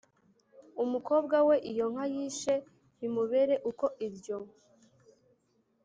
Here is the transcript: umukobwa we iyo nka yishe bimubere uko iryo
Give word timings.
umukobwa 0.83 1.37
we 1.47 1.55
iyo 1.71 1.85
nka 1.91 2.05
yishe 2.13 2.53
bimubere 2.99 3.55
uko 3.69 3.85
iryo 4.07 4.37